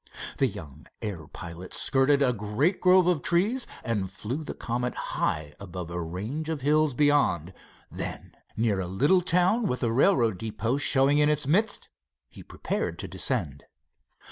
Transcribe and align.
The 0.39 0.47
young 0.47 0.87
air 1.03 1.27
pilot 1.27 1.75
skirted 1.75 2.23
a 2.23 2.33
great 2.33 2.81
grove 2.81 3.05
of 3.05 3.21
trees 3.21 3.67
and 3.83 4.09
flew 4.09 4.43
the 4.43 4.55
Comet 4.55 4.95
high 4.95 5.53
above 5.59 5.91
a 5.91 6.01
range 6.01 6.49
of 6.49 6.61
hills 6.61 6.95
beyond. 6.95 7.53
Then, 7.91 8.35
near 8.57 8.79
a 8.79 8.87
little 8.87 9.21
town 9.21 9.67
with 9.67 9.83
a 9.83 9.91
railroad 9.91 10.39
depot 10.39 10.77
showing 10.77 11.19
in 11.19 11.29
its 11.29 11.45
midst, 11.45 11.89
he 12.31 12.41
prepared 12.41 12.97
to 12.97 13.07
descend. 13.07 13.65